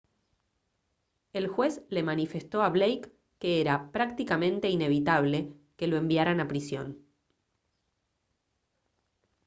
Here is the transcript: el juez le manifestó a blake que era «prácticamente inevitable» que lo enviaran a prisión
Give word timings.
el 1.31 1.47
juez 1.47 1.83
le 1.89 2.01
manifestó 2.01 2.63
a 2.63 2.69
blake 2.69 3.11
que 3.37 3.61
era 3.61 3.91
«prácticamente 3.91 4.67
inevitable» 4.67 5.53
que 5.77 5.85
lo 5.85 5.97
enviaran 5.97 6.39
a 6.39 6.47
prisión 6.47 7.05